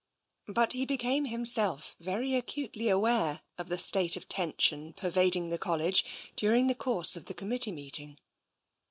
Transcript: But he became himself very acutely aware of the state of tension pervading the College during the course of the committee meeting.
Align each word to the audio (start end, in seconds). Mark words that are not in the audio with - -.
But 0.47 0.73
he 0.73 0.83
became 0.83 1.25
himself 1.25 1.95
very 1.99 2.33
acutely 2.33 2.89
aware 2.89 3.39
of 3.59 3.67
the 3.67 3.77
state 3.77 4.17
of 4.17 4.27
tension 4.27 4.93
pervading 4.93 5.49
the 5.49 5.59
College 5.59 6.33
during 6.35 6.65
the 6.65 6.73
course 6.73 7.15
of 7.15 7.25
the 7.25 7.35
committee 7.35 7.71
meeting. 7.71 8.17